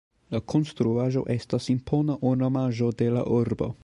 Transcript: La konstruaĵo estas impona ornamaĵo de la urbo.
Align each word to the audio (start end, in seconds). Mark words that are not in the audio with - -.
La 0.35 0.39
konstruaĵo 0.53 1.21
estas 1.33 1.69
impona 1.75 2.15
ornamaĵo 2.31 2.91
de 3.03 3.11
la 3.19 3.27
urbo. 3.41 3.73